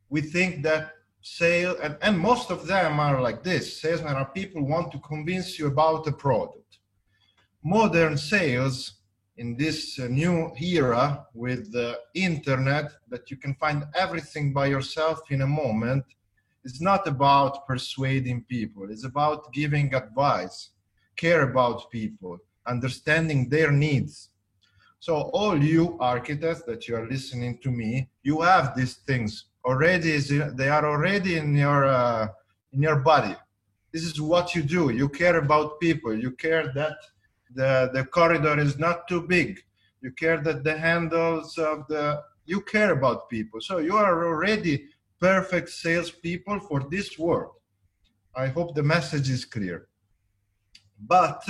[0.08, 4.66] we think that sale and, and most of them are like this salesmen are people
[4.66, 6.78] want to convince you about a product
[7.62, 8.94] modern sales
[9.36, 15.20] in this uh, new era with the internet that you can find everything by yourself
[15.30, 16.04] in a moment
[16.64, 18.90] it's not about persuading people.
[18.90, 20.70] It's about giving advice
[21.16, 24.30] care about people understanding their needs.
[25.00, 30.18] So all you architects that you are listening to me you have these things already
[30.60, 32.28] they are already in your uh,
[32.72, 33.34] in your body.
[33.92, 34.90] This is what you do.
[34.90, 36.14] You care about people.
[36.14, 36.96] You care that
[37.54, 39.60] the the corridor is not too big.
[40.02, 43.60] You care that the handles of the you care about people.
[43.60, 44.74] So you are already
[45.20, 47.54] perfect salespeople for this world
[48.34, 49.88] i hope the message is clear
[50.98, 51.42] but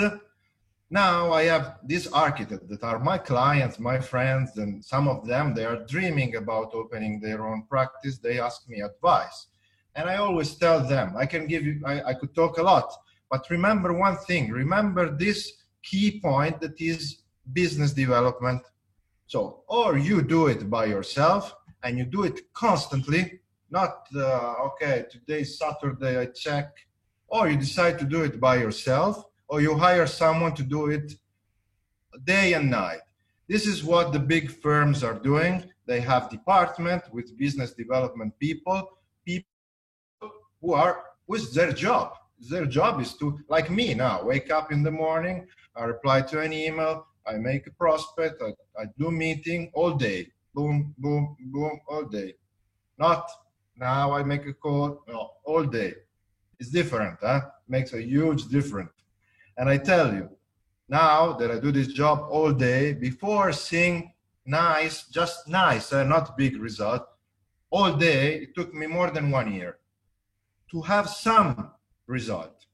[0.93, 5.55] now I have these architects that are my clients, my friends, and some of them
[5.55, 8.19] they are dreaming about opening their own practice.
[8.19, 9.47] They ask me advice,
[9.95, 11.81] and I always tell them I can give you.
[11.87, 12.93] I, I could talk a lot,
[13.31, 14.51] but remember one thing.
[14.51, 15.53] Remember this
[15.85, 18.63] key point that is business development.
[19.27, 21.55] So, or you do it by yourself
[21.85, 23.40] and you do it constantly.
[23.71, 25.05] Not uh, okay.
[25.11, 26.19] Today Saturday.
[26.19, 26.77] I check,
[27.29, 31.15] or you decide to do it by yourself or you hire someone to do it
[32.25, 33.01] day and night.
[33.49, 35.65] This is what the big firms are doing.
[35.87, 38.89] They have department with business development people,
[39.27, 39.49] people
[40.61, 42.15] who are with their job.
[42.49, 46.41] Their job is to, like me now, wake up in the morning, I reply to
[46.41, 48.51] an email, I make a prospect, I,
[48.81, 52.35] I do meeting all day, boom, boom, boom, all day.
[52.99, 53.29] Not
[53.81, 55.03] now I make a call,
[55.45, 55.95] all day.
[56.59, 57.41] It's different, huh?
[57.67, 58.93] Makes a huge difference.
[59.57, 60.29] And I tell you,
[60.89, 64.13] now that I do this job all day, before seeing
[64.45, 67.07] nice, just nice, uh, not big result,
[67.71, 69.79] all day, it took me more than one year
[70.71, 71.71] to have some
[72.07, 72.67] result.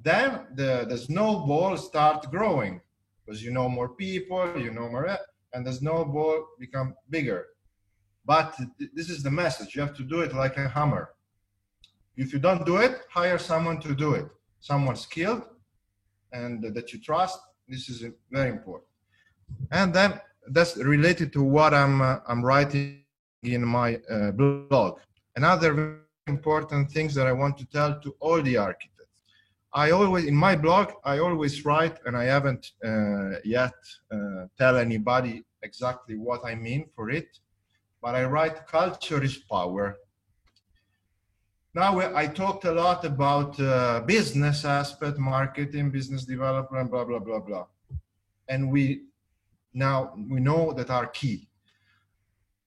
[0.00, 2.80] Then the, the snowball start growing
[3.24, 5.18] because you know more people, you know more,
[5.52, 7.46] and the snowball become bigger.
[8.28, 8.48] But
[8.78, 9.74] th- this is the message.
[9.74, 11.04] You have to do it like a hammer.
[12.22, 14.28] If you don't do it, hire someone to do it.
[14.60, 15.44] Someone skilled,
[16.38, 17.38] and that you trust.
[17.72, 17.98] This is
[18.30, 18.90] very important.
[19.70, 20.10] And then
[20.54, 23.04] that's related to what I'm uh, I'm writing
[23.42, 24.92] in my uh, blog.
[25.36, 25.70] Another
[26.26, 29.22] important things that I want to tell to all the architects.
[29.72, 33.78] I always in my blog I always write, and I haven't uh, yet
[34.14, 37.30] uh, tell anybody exactly what I mean for it,
[38.02, 39.98] but I write culture is power
[41.74, 47.40] now I talked a lot about uh, business aspect, marketing, business development, blah blah blah
[47.40, 47.66] blah,
[48.48, 49.02] and we
[49.74, 51.46] now we know that are key.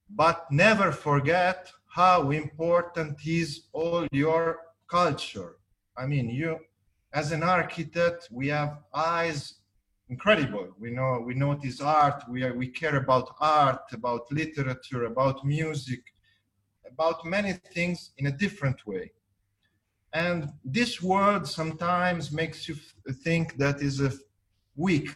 [0.10, 5.58] But never forget how important is all your culture.
[5.98, 6.60] I mean, you
[7.12, 9.56] as an architect, we have eyes
[10.12, 10.68] incredible.
[10.80, 12.20] We know we notice art.
[12.30, 16.03] We are, we care about art, about literature, about music
[16.91, 19.12] about many things in a different way.
[20.14, 22.76] And this word sometimes makes you
[23.24, 24.12] think that is a
[24.76, 25.09] weak.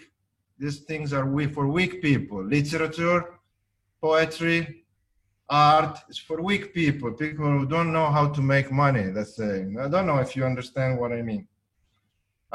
[0.57, 2.43] These things are weak for weak people.
[2.43, 3.39] Literature,
[4.01, 4.85] poetry,
[5.49, 9.67] art is for weak people, people who don't know how to make money, let's say.
[9.79, 11.47] I don't know if you understand what I mean.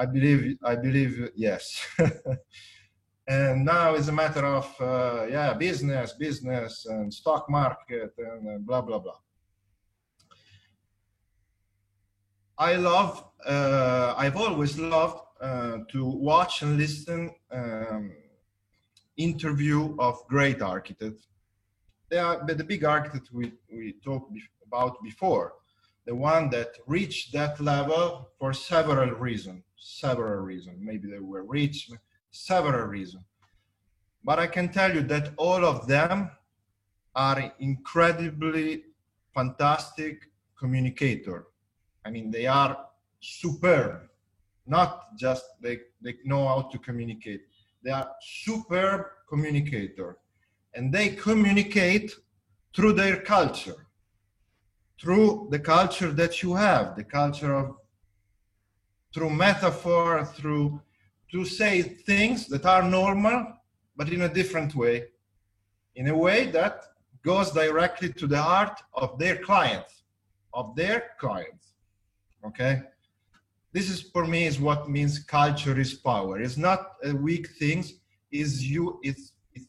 [0.01, 1.87] I believe, I believe, yes.
[3.29, 8.59] and now it's a matter of uh, yeah business business and stock market and uh,
[8.67, 9.21] blah blah blah.
[12.57, 13.13] I love
[13.45, 18.13] uh, i've always loved uh, to watch and listen um,
[19.19, 21.27] interview of great architects.
[22.11, 24.33] They are the big architects we, we talked
[24.67, 25.53] about before
[26.07, 31.91] the one that reached that level for several reasons several reasons maybe they were rich
[32.31, 33.25] several reasons.
[34.23, 36.31] But I can tell you that all of them
[37.15, 38.85] are incredibly
[39.35, 41.47] fantastic communicator.
[42.05, 42.87] I mean, they are
[43.21, 44.09] superb,
[44.67, 47.43] not just they, they know how to communicate.
[47.83, 50.19] They are superb communicator
[50.75, 52.13] and they communicate
[52.75, 53.87] through their culture,
[55.01, 57.77] through the culture that you have, the culture of
[59.13, 60.81] through metaphor, through
[61.33, 63.47] to say things that are normal,
[63.97, 65.05] but in a different way,
[65.97, 66.85] in a way that
[67.23, 70.03] goes directly to the heart of their clients,
[70.55, 71.73] of their clients.
[72.45, 72.83] Okay?
[73.73, 76.41] This is for me is what means culture is power.
[76.41, 77.85] It's not a weak thing.
[78.33, 78.99] Is you?
[79.03, 79.67] It's, it's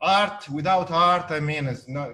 [0.00, 0.48] art.
[0.50, 2.10] Without art, I mean, it's not.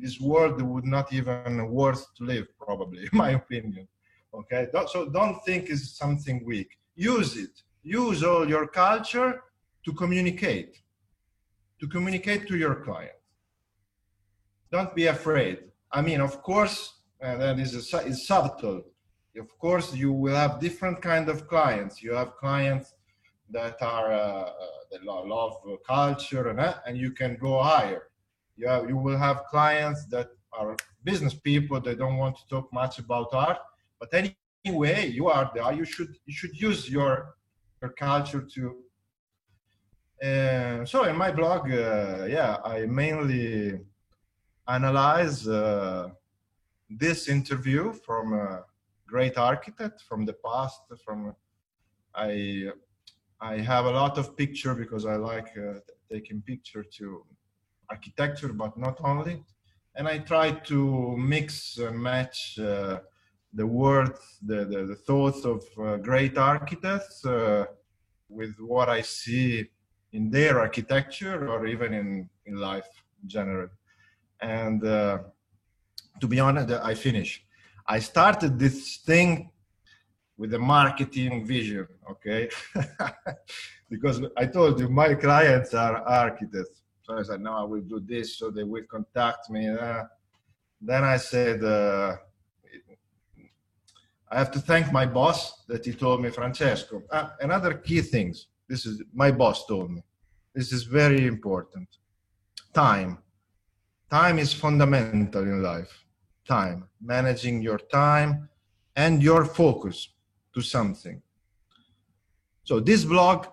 [0.00, 3.88] This world would not even worth to live, probably, in my opinion.
[4.34, 4.68] Okay.
[4.88, 6.78] So don't think it's something weak.
[6.94, 9.42] Use it use all your culture
[9.84, 10.78] to communicate,
[11.80, 13.12] to communicate to your client.
[14.70, 15.58] Don't be afraid.
[15.90, 18.82] I mean, of course, and that is, a, subtle.
[19.36, 22.02] Of course, you will have different kind of clients.
[22.02, 22.94] You have clients
[23.50, 24.52] that are uh, uh
[24.90, 25.56] that love
[25.86, 28.08] culture, and, uh, and you can go higher.
[28.56, 31.80] You, have, you will have clients that are business people.
[31.80, 33.58] They don't want to talk much about art,
[34.02, 34.26] but
[34.64, 35.72] anyway, you are there.
[35.72, 37.36] You should you should use your
[37.80, 38.62] her culture to.
[40.20, 43.80] And so in my blog, uh, yeah, I mainly
[44.66, 46.10] analyze uh,
[46.90, 48.64] this interview from a
[49.06, 50.82] great architect from the past.
[51.04, 51.34] From
[52.14, 52.32] I
[53.40, 55.78] I have a lot of picture because I like uh,
[56.10, 57.24] taking picture to
[57.88, 59.44] architecture, but not only.
[59.94, 63.00] And I try to mix and match uh,
[63.52, 67.66] the words, the, the, the, thoughts of uh, great architects uh,
[68.28, 69.68] with what I see
[70.12, 72.88] in their architecture or even in, in life
[73.22, 73.68] in general.
[74.40, 75.18] And uh,
[76.20, 77.44] to be honest, I finish.
[77.86, 79.50] I started this thing
[80.36, 82.48] with a marketing vision, okay?
[83.90, 86.82] because I told you my clients are architects.
[87.02, 89.68] So I said, no, I will do this, so they will contact me.
[89.68, 90.04] Uh,
[90.80, 92.16] then I said, uh,
[94.32, 97.02] I have to thank my boss that he told me, Francesco.
[97.10, 98.46] Uh, another key things.
[98.66, 100.02] This is my boss told me.
[100.54, 101.86] This is very important.
[102.72, 103.18] Time.
[104.10, 106.06] Time is fundamental in life.
[106.48, 106.88] Time.
[107.02, 108.48] Managing your time
[108.96, 110.08] and your focus
[110.54, 111.20] to something.
[112.64, 113.48] So this blog,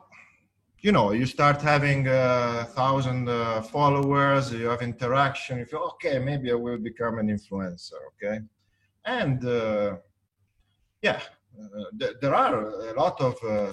[0.79, 5.59] you know, you start having a thousand uh, followers, you have interaction.
[5.59, 7.99] You feel okay, maybe I will become an influencer.
[8.13, 8.39] Okay,
[9.03, 9.97] and uh,
[11.01, 11.21] yeah,
[11.57, 13.71] uh, th- there are a lot of uh,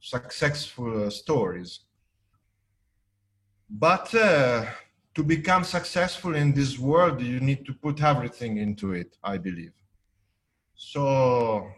[0.00, 1.80] successful uh, stories.
[3.70, 4.66] But uh,
[5.14, 9.72] to become successful in this world, you need to put everything into it, I believe.
[10.74, 11.70] So,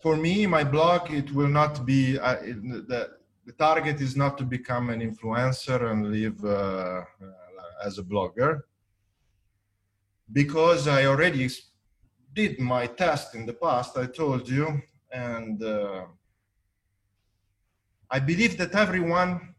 [0.00, 3.10] for me, my blog, it will not be, uh, the,
[3.44, 7.02] the target is not to become an influencer and live uh,
[7.84, 8.62] as a blogger
[10.32, 11.48] because I already
[12.34, 16.04] did my test in the past, I told you, and uh,
[18.10, 19.54] I believe that everyone,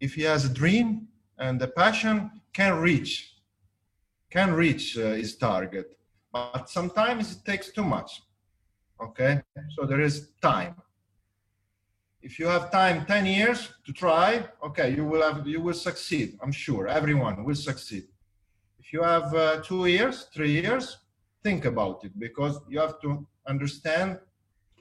[0.00, 1.08] if he has a dream
[1.38, 3.34] and a passion, can reach,
[4.30, 5.96] can reach uh, his target.
[6.32, 8.22] But sometimes it takes too much.
[9.00, 9.42] Okay,
[9.76, 10.76] so there is time.
[12.22, 16.38] If you have time, 10 years to try, okay, you will have, you will succeed.
[16.40, 18.04] I'm sure everyone will succeed.
[18.84, 20.98] If you have uh, two years, three years,
[21.42, 24.18] think about it because you have to understand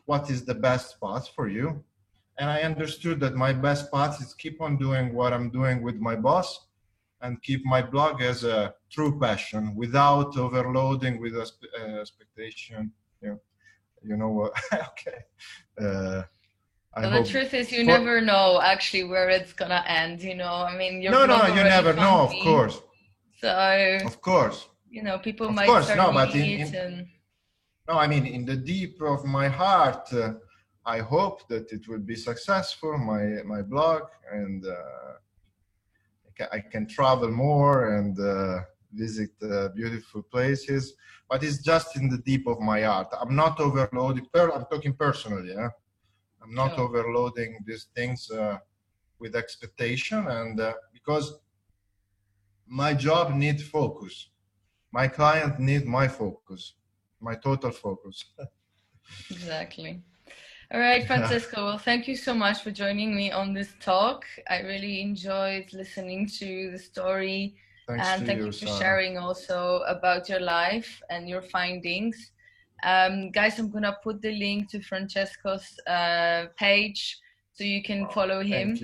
[0.06, 1.82] what is the best path for you.
[2.38, 5.96] And I understood that my best path is keep on doing what I'm doing with
[5.96, 6.68] my boss
[7.22, 11.46] and keep my blog as a true passion without overloading with uh,
[12.02, 12.92] expectation.
[13.22, 13.40] You know,
[14.04, 14.52] you know what?
[14.74, 15.20] okay.
[15.80, 16.24] Uh,
[17.02, 17.92] the truth is, you for...
[17.98, 20.22] never know actually where it's gonna end.
[20.22, 22.82] You know, I mean, you're no, no, you never know, of course.
[23.44, 27.08] So, of course, you know people of might course, start no, but in, in, and...
[27.90, 30.34] no i mean in the deep of my heart uh,
[30.86, 33.24] i hope that it will be successful my
[33.54, 35.14] my blog and uh,
[36.58, 38.62] I can travel more and uh,
[39.04, 40.84] visit uh, beautiful places
[41.30, 43.10] but it's just in the deep of my heart.
[43.22, 45.70] I'm not overloading Per- i'm talking personally yeah?
[46.42, 48.58] i'm not overloading these things uh,
[49.22, 51.26] with expectation and uh, because
[52.68, 54.30] my job needs focus.
[54.92, 56.74] My client need my focus.
[57.20, 58.26] My total focus.
[59.30, 60.02] Exactly.
[60.74, 64.26] All right francesco well thank you so much for joining me on this talk.
[64.50, 67.56] I really enjoyed listening to the story
[67.88, 68.80] Thanks and thank you, you for Sara.
[68.80, 72.32] sharing also about your life and your findings.
[72.84, 77.18] Um, guys i'm gonna put the link to francesco's uh, page
[77.54, 78.76] so you can follow him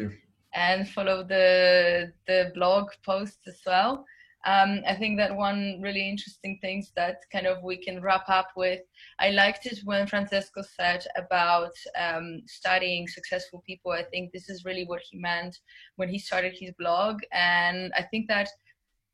[0.54, 4.06] and follow the the blog posts as well
[4.46, 8.50] um, I think that one really interesting things that kind of we can wrap up
[8.56, 8.80] with.
[9.20, 13.92] I liked it when Francesco said about um, studying successful people.
[13.92, 15.58] I think this is really what he meant
[15.98, 18.48] when he started his blog, and I think that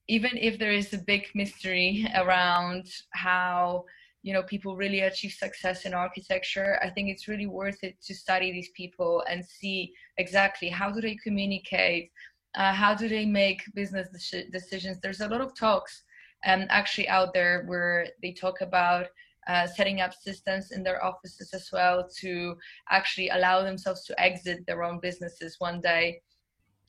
[0.08, 3.86] even if there is a big mystery around how
[4.26, 8.14] you know people really achieve success in architecture i think it's really worth it to
[8.16, 12.12] study these people and see exactly how do they communicate
[12.56, 14.08] uh, how do they make business
[14.52, 15.00] decisions.
[15.00, 16.04] There's a lot of talks
[16.46, 19.08] um, actually out there where they talk about
[19.48, 22.58] uh, setting up systems in their offices as well to
[22.90, 26.22] actually allow themselves to exit their own businesses one day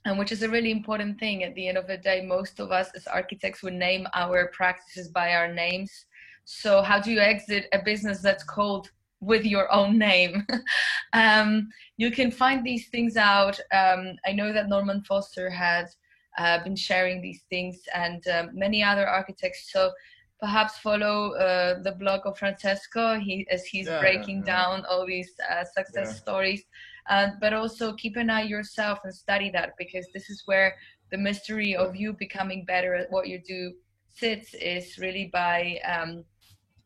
[0.07, 1.43] and which is a really important thing.
[1.43, 5.09] At the end of the day most of us as architects would name our practices
[5.09, 6.05] by our names
[6.47, 8.90] so how do you exit a business that's called
[9.20, 10.47] with your own name.
[11.12, 13.59] um, you can find these things out.
[13.72, 15.97] Um, I know that Norman Foster has
[16.38, 19.72] uh, been sharing these things and um, many other architects.
[19.72, 19.90] So
[20.38, 25.07] perhaps follow uh, the blog of Francesco he, as he's yeah, breaking yeah, down all
[25.07, 26.20] these uh, success yeah.
[26.20, 26.64] stories.
[27.09, 30.74] Uh, but also keep an eye yourself and study that because this is where
[31.12, 33.72] the mystery of you becoming better at what you do
[34.12, 36.24] sits is really by um,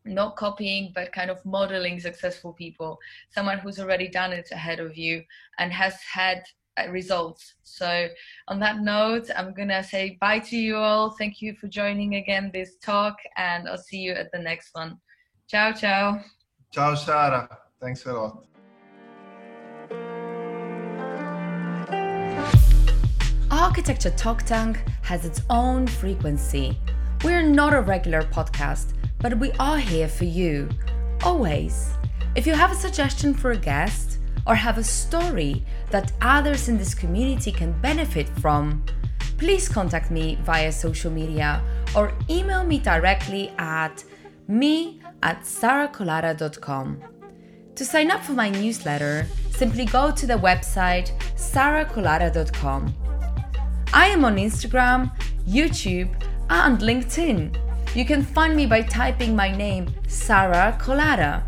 [0.05, 2.97] not copying but kind of modeling successful people.
[3.29, 5.23] Someone who's already done it ahead of you
[5.59, 6.43] and has had
[6.77, 7.55] uh, results.
[7.63, 8.07] So
[8.47, 11.11] on that note i'm gonna say bye to you all.
[11.11, 14.97] Thank you for joining again this talk and i'll see you at the next one.
[15.47, 16.21] Ciao ciao.
[16.71, 17.49] Ciao sara.
[17.79, 18.45] Thanks a lot.
[23.51, 26.77] Architecture talk tank has its own frequency.
[27.23, 30.67] We're not a regular podcast but we are here for you,
[31.23, 31.93] always.
[32.35, 34.17] If you have a suggestion for a guest
[34.47, 38.83] or have a story that others in this community can benefit from,
[39.37, 41.61] please contact me via social media
[41.95, 44.03] or email me directly at
[44.47, 47.01] me at sarakolata.com.
[47.75, 52.93] To sign up for my newsletter, simply go to the website sarakolata.com.
[53.93, 55.11] I am on Instagram,
[55.47, 56.09] YouTube,
[56.49, 57.70] and LinkedIn.
[57.93, 61.43] You can find me by typing my name, Sara Kolata.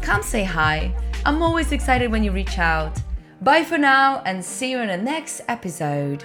[0.00, 0.94] Come say hi.
[1.26, 2.98] I'm always excited when you reach out.
[3.42, 6.24] Bye for now and see you in the next episode.